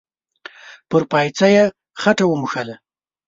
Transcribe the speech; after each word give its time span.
پر 0.89 1.01
پايڅه 1.11 1.47
يې 1.55 1.63
خټه 2.01 2.25
و 2.27 2.33
موښله. 2.41 2.75